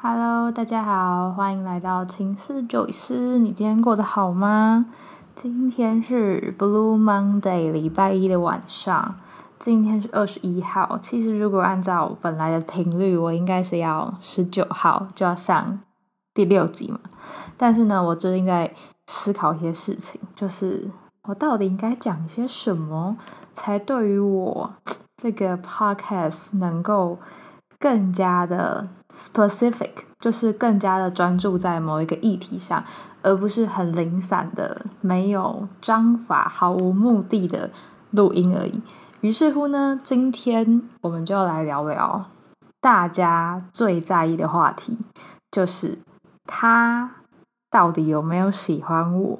[0.00, 3.36] Hello，大家好，欢迎来到情思九思。
[3.36, 4.86] 你今天过得好吗？
[5.34, 9.16] 今天是 Blue Monday，礼拜一的晚上。
[9.58, 10.96] 今天是二十一号。
[11.02, 15.80] 其实如果按照本来的频率，我应该是要十九号就要上
[16.32, 17.00] 第六集嘛。
[17.56, 18.72] 但是呢，我最近在
[19.08, 20.88] 思考一些事情，就是
[21.24, 23.16] 我到底应该讲些什么，
[23.52, 24.70] 才对于我
[25.16, 27.18] 这个 podcast 能够
[27.78, 32.82] 更加的 specific，就是更加的专注在某一个议题上，
[33.22, 37.70] 而不是很零散的、没有章法、毫无目的的
[38.10, 38.82] 录音而已。
[39.20, 42.26] 于是乎呢，今天我们就要来聊聊
[42.80, 44.98] 大家最在意的话题，
[45.50, 45.98] 就是
[46.44, 47.12] 他
[47.70, 49.38] 到底有没有喜欢我？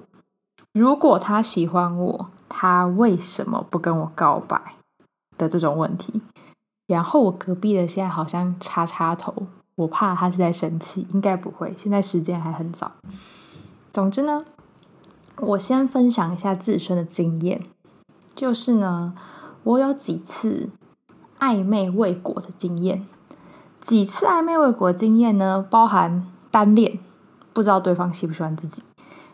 [0.73, 4.60] 如果他喜欢我，他为什么不跟我告白
[5.37, 6.20] 的这种问题？
[6.88, 9.33] 然后我隔壁的现在好像插插头，
[9.77, 12.91] 我怕他是在生气，应该不会，现在时间还很早。
[13.92, 14.45] 总之呢，
[15.37, 17.63] 我先分享一下自身的经验，
[18.35, 19.15] 就是呢。
[19.65, 20.71] 我有几次
[21.40, 23.04] 暧昧未果的经验，
[23.82, 26.98] 几次暧昧未果的经验呢，包含单恋，
[27.52, 28.82] 不知道对方喜不喜欢自己，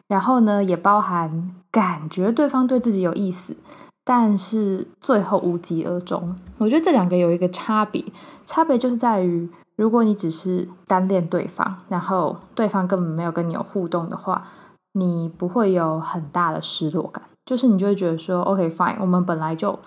[0.09, 3.57] 然后呢，也包含感觉对方对自己有意思，
[4.05, 6.37] 但是最后无疾而终。
[6.59, 8.05] 我觉得这两个有一个差别，
[8.45, 14.47] 差别就是在于，如果你只是单恋对方，然后对方根本没有跟你有互动的话，
[14.93, 19.79] 你不会有很大的失落感，就是你就会觉得说，OK fine，我们本来就。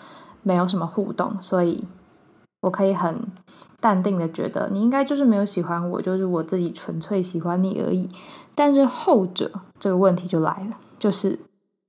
[0.43, 1.83] 没有什么互动，所以
[2.61, 3.19] 我可以很
[3.81, 8.09] 淡定的觉得你应该就是没有喜欢我，就是我自己纯粹喜欢你而已。
[8.55, 11.37] 但是后者这个问题就来了，就是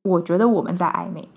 [0.02, 1.28] 我觉得我们在暧昧，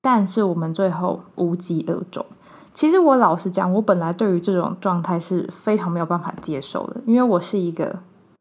[0.00, 2.24] 但是我们最后无疾而终。
[2.72, 7.98] 其实我老实讲，我本来对于这种状态是非常没有办法接受的，因为我是一个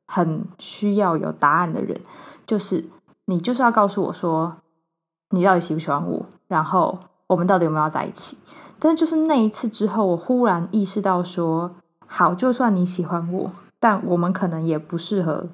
[0.07, 1.99] 很需要有答案的人，
[2.45, 2.85] 就是
[3.25, 4.55] 你就是要告诉我说
[5.31, 6.99] 你到底喜不喜欢我，然后。
[7.29, 8.35] 我们到底有没有要在一起？
[8.79, 11.69] 但是就是那一次之后，我忽然意识到说，
[12.07, 15.45] 好，就算你喜欢我，但我们可能也不适合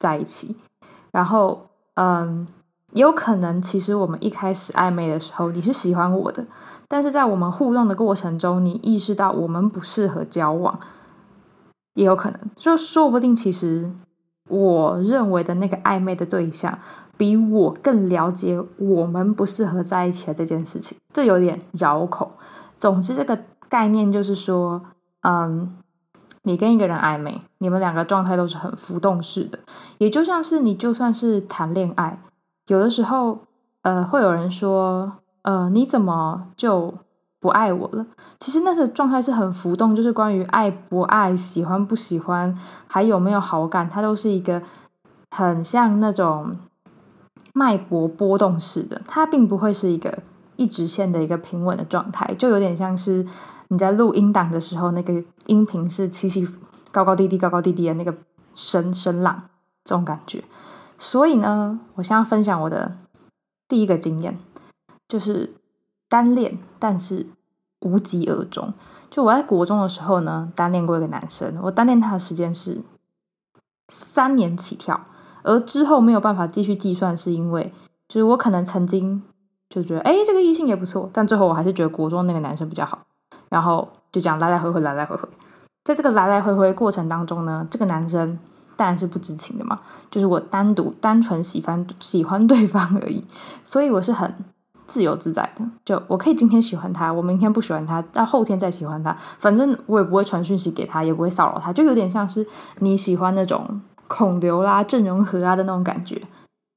[0.00, 0.56] 在一起。
[1.12, 2.44] 然后，嗯，
[2.96, 6.44] 有可能其实我们一开始暧昧的时候，你是喜欢我的，
[6.88, 10.80] 但是在我们互动的过程中，你意识到我们不适合交往，
[11.94, 13.90] 也有可能，就说不定其实
[14.48, 16.78] 我认为的那个暧昧的对象。
[17.18, 22.30] 比我更了解我们不适合在一起的这件事情，这有点绕口。
[22.76, 23.38] 总之，这个
[23.70, 24.82] 概念就是说，
[25.22, 25.74] 嗯，
[26.42, 29.58] 你跟一个人暧昧，你们两个状态都是很浮动式的，
[29.96, 32.20] 也就像是你就算是谈恋爱，
[32.66, 33.38] 有的时候，
[33.82, 35.12] 呃，会有人说，
[35.42, 36.92] 呃，你怎么就
[37.40, 38.06] 不爱我了？
[38.38, 42.56] 其实那是状态是很浮动，就是关于爱不爱、喜欢不喜欢，
[42.86, 44.62] 还有没有好感，它都是一个
[45.30, 46.54] 很像那种。
[47.52, 50.18] 脉搏波动式的，它并不会是一个
[50.56, 53.26] 一直线的一个平稳的状态，就有点像是
[53.68, 56.46] 你在录音档的时候，那个音频是起起
[56.92, 58.14] 高高低低、高高低低的那个
[58.54, 59.44] 声声浪
[59.84, 60.44] 这种感觉。
[60.98, 62.96] 所以呢，我现在分享我的
[63.68, 64.38] 第一个经验，
[65.08, 65.54] 就是
[66.08, 67.26] 单恋，但是
[67.80, 68.72] 无疾而终。
[69.10, 72.80] 就我在国中的时候呢，单恋过一个男生，我单恋他的时间是
[73.88, 75.00] 三年起跳。
[75.42, 77.72] 而之后没有办法继续计算，是因为
[78.08, 79.22] 就是我可能曾经
[79.70, 82.98] 就觉得，哎，这个异性也不错，但最后我还是觉得国中那个男生比较好，
[83.48, 85.28] 然后就这样来来回回，来来回回，
[85.84, 88.36] 在这个来来回回过程当中呢，这个男生
[88.76, 89.78] 当然是不知情的嘛，
[90.10, 93.24] 就是我单独单纯喜欢喜欢对方而已，
[93.64, 94.32] 所以我是很
[94.86, 102.46] 自由自在的，就我可以今天喜欢他，我明天不喜欢他，到后天再喜欢他，反正我也不会传讯息给他，也不会骚扰他，就有点像是
[102.78, 103.80] 你喜欢那种。
[104.08, 106.22] 孔刘啦、郑容和啊的那种感觉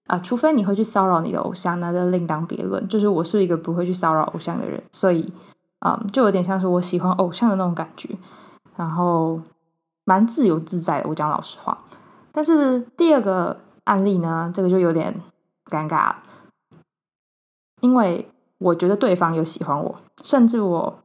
[0.08, 2.88] 啊，除非你会去骚扰你的偶像，那就另当别论。
[2.88, 5.32] 就是我是一个不会去骚扰偶像的人，所以
[5.86, 8.10] 嗯，就有点像是我喜欢偶像的那种感觉，
[8.76, 9.40] 然后
[10.10, 11.08] 蛮自由自在的。
[11.08, 11.78] 我讲老实话，
[12.32, 15.22] 但是第二个案例呢，这个就有点
[15.66, 16.16] 尴尬了，
[17.82, 21.00] 因为我觉得对方有喜欢我，甚至我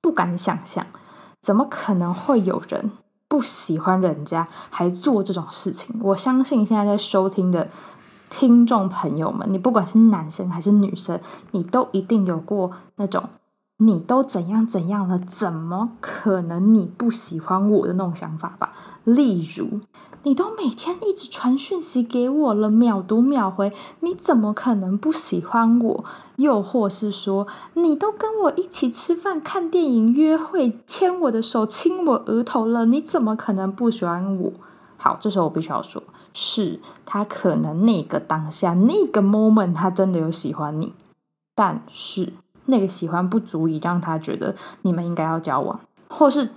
[0.00, 0.86] 不敢想象，
[1.40, 2.92] 怎么可能会有人。
[3.26, 7.68] 不喜欢人家还做这种事情，我相信现在在收听的
[8.30, 11.18] 听众朋友们，你不管是男生还是女生，
[11.50, 13.28] 你都一定有过那种
[13.78, 18.72] 你都怎样怎样了，怎么可能你不喜欢我的那种想法吧？
[19.02, 19.80] 例如，
[20.22, 26.04] 你都每天一直传讯息给我了，秒读秒回，你怎么可能不喜欢我？
[26.36, 34.52] 又或是说，你都跟我一起吃饭、看电影、约会，牵我的手、亲我额头了，你怎么可能不喜欢我？
[34.96, 36.00] 好，这时候我必须要说，
[36.32, 40.94] 是他可能那个当下那个 moment 他真的有喜欢你，
[41.56, 42.34] 但是。
[42.66, 45.78] 那个喜欢不足以让他觉得你们应该要交往，
[46.08, 46.48] 或是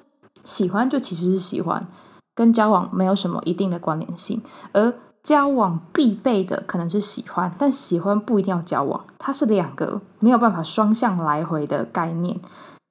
[0.43, 1.85] 喜欢就其实是喜欢，
[2.33, 4.41] 跟交往没有什么一定的关联性。
[4.71, 4.93] 而
[5.23, 12.39] 交往必备的可能是喜欢，但喜欢不一定要交往，它是两个没有办法双向来回的概念。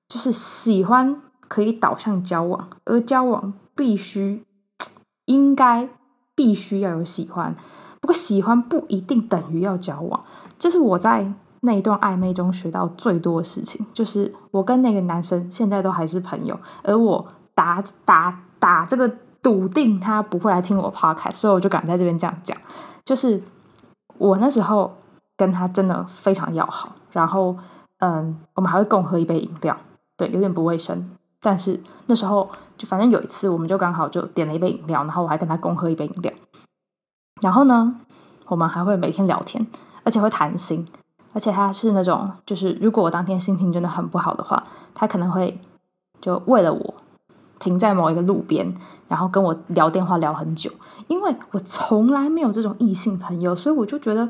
[0.08, 4.44] 就是喜欢可以导向交往，而交往必须
[5.24, 5.88] 应该
[6.34, 7.56] 必须要有喜欢。
[8.00, 10.22] 不过喜欢不一定等于要交往，
[10.58, 11.32] 这是我在。
[11.66, 19.06] 那一段暧昧中学到最多的事情，就是我跟那个男生现在都还是朋友，而我打打打这个
[19.42, 22.56] 笃定他不会来听我 podcast，所以我就敢在这边这样讲。
[23.04, 23.42] 就是
[24.16, 24.96] 我那时候
[25.36, 27.56] 跟他真的非常要好，然后
[27.98, 29.76] 嗯，我们还会共喝一杯饮料，
[30.16, 31.10] 对，有点不卫生，
[31.40, 32.48] 但是那时候
[32.78, 36.32] 就反正有一次，我们就刚好就点了一杯饮料，然后我还跟他共喝一杯饮料，
[37.42, 38.00] 然后呢，
[38.46, 39.66] 我们还会每天聊天，
[40.04, 40.86] 而且会谈心。
[41.36, 45.60] 而且他是那种，就是如果我当天心情真的很不好的话，他可能会
[46.18, 46.94] 就为了我
[47.58, 48.66] 停在某一个路边，
[49.06, 50.70] 然后跟我聊电话聊很久。
[51.08, 54.26] 因为我从来没有这种异性朋友，所以我就觉得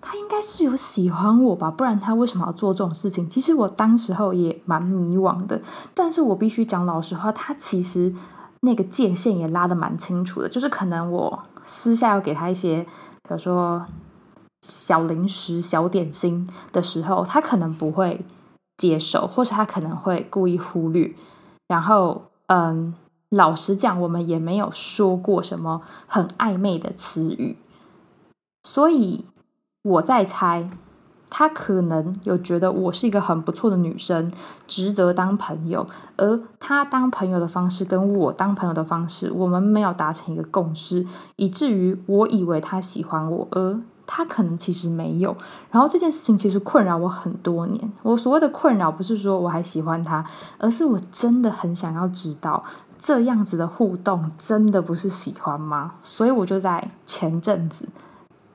[0.00, 3.28] 他应该是有喜欢我吧，不然他为什么要做这种事情？
[3.28, 5.60] 其实我当时候也蛮迷惘的，
[5.92, 8.14] 但是我必须讲老实话，他其实
[8.60, 13.84] 那个界限也拉的蛮清楚的，就是可能我私下要给他一些，比如说。
[14.66, 18.24] 小零食、小点心的时候，他可能不会
[18.78, 21.14] 接受，或是他可能会故意忽略。
[21.68, 22.94] 然后，嗯，
[23.28, 27.58] 老实讲，我们也没有说过什么很暧昧的词语，
[28.62, 29.26] 所以
[29.82, 30.68] 我在猜，
[31.28, 34.32] 他可能有觉得我是一个很不错的女生，
[34.66, 35.86] 值得当朋友。
[36.16, 41.04] 而他当朋友的方式跟我当朋友的方式，我们没有达成一个共识，
[41.36, 43.80] 以至于我以为他喜欢我，而。
[44.06, 45.36] 他可能其实没有，
[45.70, 47.92] 然后这件事情其实困扰我很多年。
[48.02, 50.24] 我所谓的困扰不是说我还喜欢他，
[50.58, 52.62] 而是我真的很想要知道
[52.98, 55.92] 这样子的互动真的不是喜欢吗？
[56.02, 57.88] 所以我就在前阵子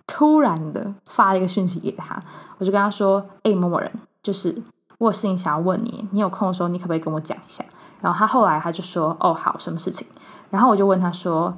[0.08, 2.22] 突然的发了一个讯息给他，
[2.58, 3.92] 我就跟他说：“哎，某某人，
[4.24, 4.56] 就是
[4.98, 7.64] 我有事情想要问你，你有空的时候你可不可以跟我讲一下？”
[8.02, 10.08] 然后他后来他就说：“哦，好，什么事情？”
[10.50, 11.54] 然后我就问他说：“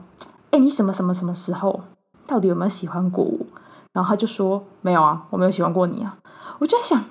[0.51, 1.81] 哎，你什么什么什么时候
[2.25, 3.45] 到底有没有喜欢过我？”
[3.93, 6.17] 然后他就说：“没有啊，我没有喜欢过你啊。”
[6.59, 7.03] 我就在想，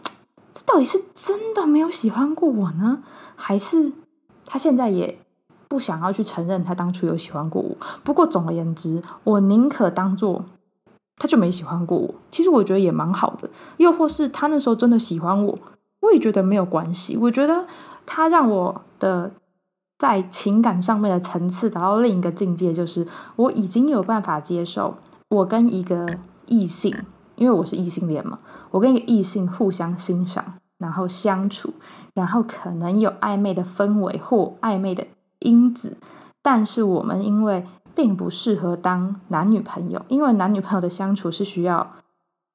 [0.54, 3.02] 这到底是真的没有喜欢过我呢，
[3.36, 3.92] 还是
[4.46, 5.18] 他现在也
[5.68, 7.76] 不想要去承认他当初有喜欢过我？
[8.02, 10.44] 不过总而言之，我宁可当做
[11.16, 12.14] 他就没喜欢过我。
[12.30, 13.50] 其实我觉得也蛮好的。
[13.76, 15.58] 又或是他那时候真的喜欢我，
[16.00, 17.16] 我也觉得没有关系。
[17.16, 17.66] 我觉得
[18.06, 19.30] 他让我的
[19.98, 23.06] 在情感上面的层次达到另一个境界，就是
[23.36, 24.96] 我已经有办法接受
[25.28, 26.06] 我跟一个。
[26.50, 26.92] 异性，
[27.36, 28.36] 因为我是异性恋嘛，
[28.72, 31.72] 我跟一个异性互相欣赏，然后相处，
[32.12, 35.06] 然后可能有暧昧的氛围或暧昧的
[35.38, 35.96] 因子，
[36.42, 37.64] 但是我们因为
[37.94, 41.92] 并不适合当男女朋友，因为男女朋友的相处是需要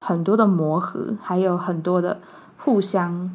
[0.02, 2.20] 很多的磨合，还有很多的
[2.58, 3.32] 互相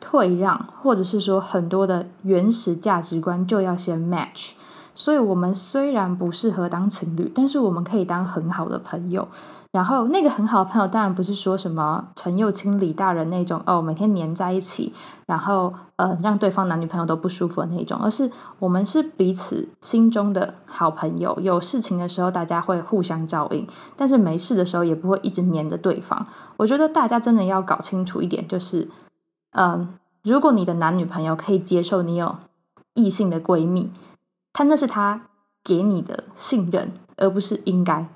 [0.00, 4.52] 退让，或者是说很多的原始价值观就要先 match。
[4.98, 9.28] 所以，我们虽然不适合当情侣，但是我们可以当很好的朋友。
[9.70, 14.92] 然后，那个很好的朋友，当然不是说什么陈幼卿、李大人那种哦，每天黏在一起，
[15.26, 21.38] 然后呃，让对方男女朋友都不舒服的那种，而是我们是彼此心中的好朋友。
[21.40, 26.26] 有事情的时候，大家会互相照应，但是没事的时候，也不会一直黏着对方。
[26.56, 28.88] 我觉得大家真的要搞清楚一点，就是
[29.52, 29.94] 嗯，
[30.24, 32.34] 如果你的男女朋友可以接受你有
[32.94, 33.92] 异性的闺蜜。
[34.58, 35.20] 他那是他
[35.62, 38.08] 给你的信任，而不是应该，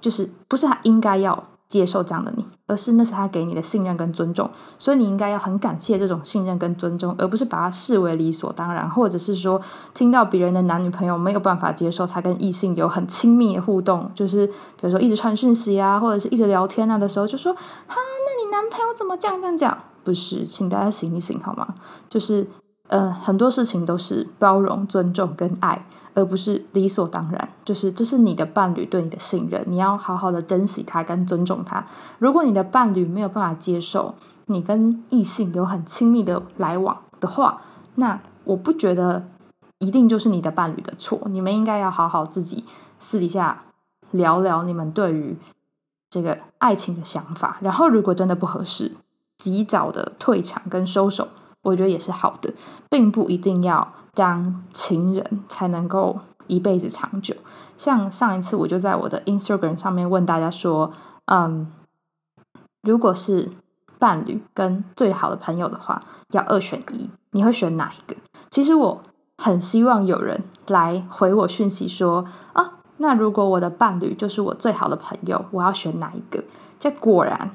[0.00, 9.60] 就是不是他应该要接受这样的你，而是那是他给你的信任跟尊重，所以你应该要很感谢这种信任跟尊重，而不是把它视为理所当然，或者是说
[9.92, 19.76] 听到别人的男女朋友没有办法接受他跟异性有很亲密的互动，就是比如说一直传讯息啊，或者是一直聊天啊的时候，就说哈，那你男朋友怎么这样这样讲？
[20.04, 21.74] 不是，请大家醒一醒好吗？
[22.08, 22.46] 就是。
[22.90, 27.48] 呃，很多事情都是包容、尊重跟爱，而不是理所当然。
[27.64, 31.86] 就是这是你的伴侣对你的信任，你要好好的珍惜他跟尊重他。
[32.18, 34.16] 如果你的伴侣没有办法接受
[34.46, 37.62] 你跟异性有很亲密的来往的话，
[37.94, 39.24] 那我不觉得
[39.78, 41.20] 一定就是你的伴侣的错。
[41.26, 42.64] 你们应该要好好自己
[42.98, 43.62] 私底下
[44.10, 45.36] 聊聊你们对于
[46.10, 47.58] 这个爱情的想法。
[47.60, 48.96] 然后，如果真的不合适，
[49.38, 51.28] 及早的退场跟收手，
[51.62, 52.52] 我觉得也是好的，
[52.88, 57.34] 并不一定要当情人才能够一辈子长久。
[57.76, 60.92] 像上一次，我就在我的 Instagram 上面问大家说，
[61.26, 61.70] 嗯，
[62.82, 63.50] 如果是
[63.98, 66.02] 伴侣跟最好的朋友的话，
[66.32, 68.16] 要二选一，你会选哪一个？
[68.50, 69.02] 其实我
[69.38, 76.42] 很希望有人来回我讯息说啊，那如果我的伴侣就是我最好的朋友，我要选哪一个？
[76.78, 77.50] 这果然，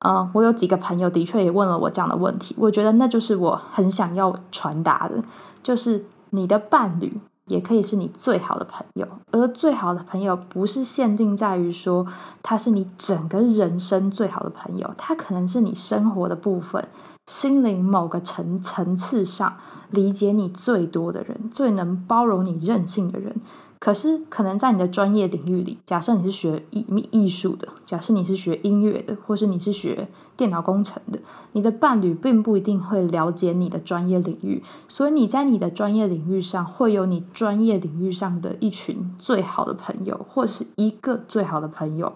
[0.00, 5.22] 嗯，我有几个朋友的确也问了我这样的问题，我觉得那就是我很想要传达的，
[5.62, 7.20] 就是你的伴侣。
[7.46, 12.06] 也可以是你最好的朋友，而最好的朋友不是限定在于说
[12.44, 16.86] 他是你整个人生最好的朋友，他可能是你生活的部分，
[17.26, 19.56] 心灵某个层层次上
[19.90, 23.34] 理解你最多的人，最能包容你任性的人。
[23.80, 30.06] 可是，可能在你的专业领域里，假设你是学艺艺术的，假设你是学音乐的，或是你是学
[30.36, 31.18] 电脑工程的，
[31.52, 42.12] 你的伴侣并不一定会了解你的专业领域，所以你在你的专业领域上会有你专业领域上的一群最好的朋友，或是一个最好的朋友。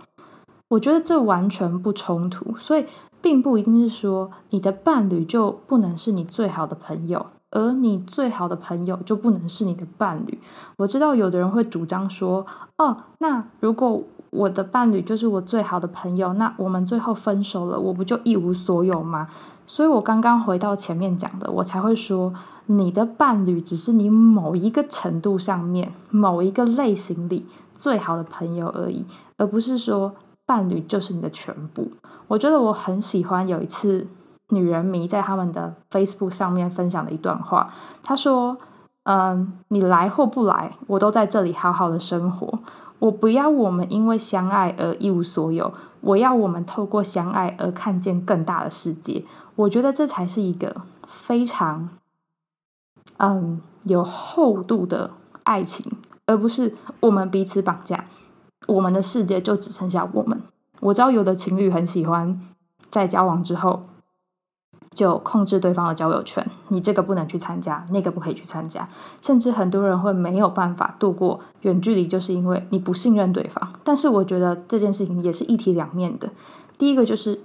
[0.68, 2.85] 我觉得这完全不冲突，所以
[3.23, 7.25] 并不一定是说你的伴侣就不能是你最好的朋友。
[7.55, 10.39] 而你最好的朋友就不能是你的伴侣。
[10.77, 12.45] 我知道有的人会主张说
[12.77, 19.29] ：“哦，那如果我的伴侣就是我最好的朋友，那我们最后分手了，我不就一无所有吗？”
[19.67, 22.35] 所以，我刚刚回到前面讲的，我才会说，
[22.67, 27.47] 你的伴侣只是你某一个程度上面、某一个类型里
[27.79, 29.07] 最好的朋友而已，
[29.39, 30.13] 而不是说
[30.45, 31.93] 伴侣就是你的全部。
[32.27, 34.07] 我觉得我很喜欢有一次。
[34.51, 37.73] 女人迷在他们的 Facebook 上面分享的一段话，
[38.03, 38.57] 他说
[39.05, 42.59] ：“嗯，你来或不来，我都在这里好好的生活。
[42.99, 45.73] 我不要我们因为相爱而一无所有，
[46.03, 49.25] 我要我们透过相爱而看见更大的世界。
[49.57, 51.89] 我觉得这才是一个非常
[53.17, 55.11] 嗯有厚度的
[55.43, 55.91] 爱情，
[56.27, 58.05] 而不是我们彼此绑架，
[58.69, 60.41] 我们的世界就只剩下我们。
[60.81, 62.41] 我知道有的情侣很喜欢
[62.91, 63.85] 在交往之后。”
[64.95, 68.89] 就控制对方的交友圈，你这个不能去参加，那个不可以去参加，
[69.21, 73.73] 甚至很多人会没有办法度过远距离，就是因为你不信任对方。
[73.83, 76.31] 但是我觉得这件事情也是一体两面的。
[76.79, 77.41] 第一个就是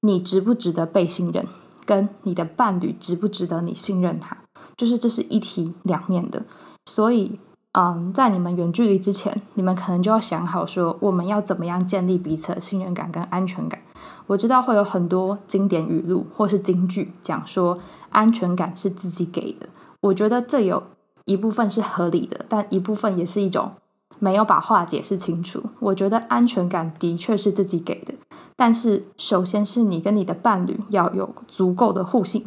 [0.00, 1.44] 你值不值得被信任，
[1.84, 4.36] 跟你的伴侣值不值得你信任他，
[4.76, 6.42] 就是这是一体两面的。
[6.86, 7.38] 所以，
[7.72, 13.80] 嗯，在你们远距离之前，你们可能就要想好说，我们要怎么样建立彼此的信任感跟安全感。
[14.26, 17.78] 我知道会有很多经典语录或是金句讲说
[18.10, 19.68] 安全感是自己给的，
[20.00, 20.82] 我觉得这有
[21.24, 23.72] 一部分是合理的，但一部分也是一种
[24.18, 25.62] 没有把话解释清楚。
[25.78, 28.14] 我觉得安全感的确是自己给的，
[28.56, 32.46] 但是首先是你跟你的伴侣要有足够的互信，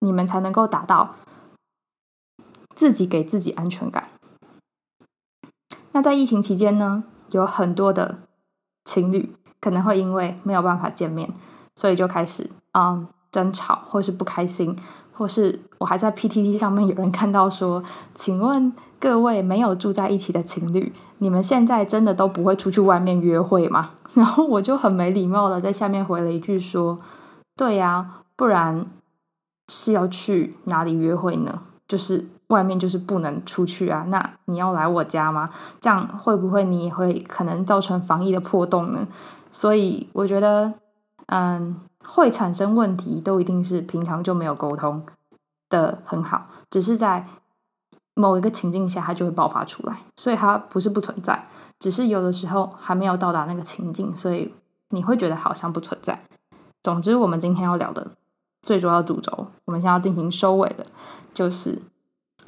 [0.00, 1.14] 你们才能够达到
[2.74, 4.08] 自己给自己安全感。
[5.92, 8.18] 那在疫情期间呢，有很多的
[8.84, 9.34] 情侣。
[9.62, 11.30] 可能会因为没有办法见面，
[11.76, 14.74] 所以就开始嗯争吵，或是不开心，
[15.12, 23.90] 或是我还在 PTT 上面有人看到说，请问各位没有住在一起的情侣，你们现在真的都不会出去外面约会吗？
[24.16, 26.98] 然后我就很没礼貌的在下面回了一句说，
[27.54, 28.86] 对呀，不然
[29.68, 31.60] 是要去哪里约会呢？
[31.86, 35.50] 就是外面就是不能出去啊，那你要来我家吗？
[35.80, 39.08] 这样会不会你也会可能造成防疫的破洞呢？
[39.50, 40.72] 所以我觉得，
[41.26, 45.04] 嗯，会产生问题都一定是平常就没有沟通
[45.68, 47.24] 的很好，只是在
[48.14, 51.46] 某一个情境下它就会爆发出来，所以它不是不存在，
[51.78, 54.52] 只是有的时候还没有到达那个情境，所以
[54.90, 56.18] 你会觉得好像不存在。
[56.82, 58.10] 总之，我们今天要聊的
[58.62, 60.84] 最主要主轴，我们现在要进行收尾的，
[61.32, 61.80] 就是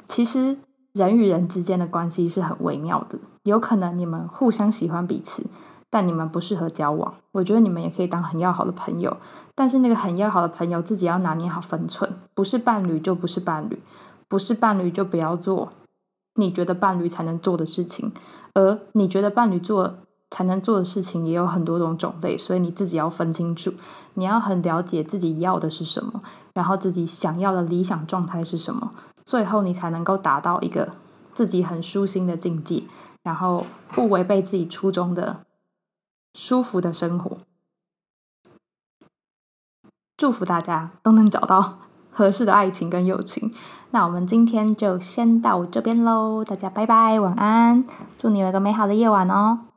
[0.07, 0.57] 其实
[0.93, 5.43] 人与人之间的关系是很微妙的，有可能你们互相喜欢彼此。
[5.89, 9.15] 但你们不适合交往，我觉得你们也可以当很要好的朋友。
[9.53, 13.79] 但是那个很要好的朋友自己要拿捏好分寸，不是伴侣就不是伴侣，
[14.27, 15.69] 不是伴侣就不要做
[16.33, 18.11] 你觉得伴侣才能做的事情。
[18.55, 19.97] 而你觉得伴侣做
[20.31, 23.71] 才能做的事情也有很多种种类，所以你自己要分清楚。
[24.15, 26.23] 你要很了解自己要的是什么，
[26.55, 28.93] 然后自己想要的理想状态是什么，
[29.25, 30.93] 最后你才能够达到一个
[31.33, 32.83] 自己很舒心的境界，
[33.23, 35.45] 然后不违背自己初衷的。
[36.35, 37.37] 舒服的生活，
[40.17, 41.77] 祝福大家都能找到
[42.09, 43.53] 合适的爱情跟友情。
[43.91, 47.85] 那我们今天就先到这边喽，大家拜拜，晚安，
[48.17, 49.72] 祝你有一个美好的夜晚哦。